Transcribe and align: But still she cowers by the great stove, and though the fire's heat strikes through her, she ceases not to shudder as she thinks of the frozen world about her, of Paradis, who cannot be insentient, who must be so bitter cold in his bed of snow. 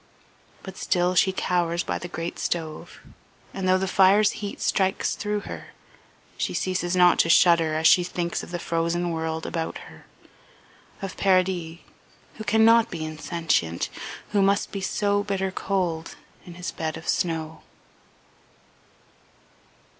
But 0.63 0.77
still 0.77 1.13
she 1.13 1.31
cowers 1.31 1.83
by 1.83 1.99
the 1.99 2.07
great 2.07 2.39
stove, 2.39 3.01
and 3.53 3.69
though 3.69 3.77
the 3.77 3.87
fire's 3.87 4.31
heat 4.31 4.59
strikes 4.59 5.13
through 5.15 5.41
her, 5.41 5.73
she 6.37 6.55
ceases 6.55 6.95
not 6.95 7.19
to 7.19 7.29
shudder 7.29 7.75
as 7.75 7.85
she 7.85 8.03
thinks 8.03 8.41
of 8.41 8.49
the 8.49 8.57
frozen 8.57 9.11
world 9.11 9.45
about 9.45 9.77
her, 9.77 10.07
of 11.03 11.15
Paradis, 11.17 11.81
who 12.37 12.43
cannot 12.43 12.89
be 12.89 13.05
insentient, 13.05 13.89
who 14.31 14.41
must 14.41 14.71
be 14.71 14.81
so 14.81 15.21
bitter 15.23 15.51
cold 15.51 16.15
in 16.47 16.55
his 16.55 16.71
bed 16.71 16.97
of 16.97 17.07
snow. 17.07 17.61